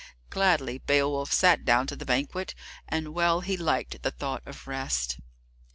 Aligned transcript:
Gladly 0.31 0.79
Beowulf 0.79 1.31
sat 1.31 1.63
down 1.63 1.85
to 1.85 1.95
the 1.95 2.05
banquet, 2.07 2.55
and 2.89 3.13
well 3.13 3.41
he 3.41 3.55
liked 3.55 4.01
the 4.01 4.09
thought 4.09 4.41
of 4.47 4.63
the 4.65 4.71
rest. 4.71 5.19